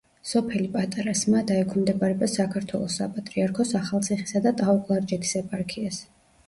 სოფელი 0.27 0.69
პატარა 0.75 1.13
სმადა 1.19 1.57
ექვემდებარება 1.65 2.31
საქართველოს 2.37 2.97
საპატრიარქოს 3.03 3.75
ახალციხისა 3.83 4.43
და 4.49 4.59
ტაო-კლარჯეთის 4.65 5.41
ეპარქიას. 5.47 6.05